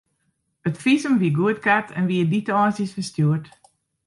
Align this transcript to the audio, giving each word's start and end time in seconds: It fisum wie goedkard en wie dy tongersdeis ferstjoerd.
It 0.69 0.79
fisum 0.83 1.15
wie 1.21 1.35
goedkard 1.37 1.87
en 1.97 2.05
wie 2.09 2.27
dy 2.31 2.39
tongersdeis 2.47 2.95
ferstjoerd. 2.95 3.45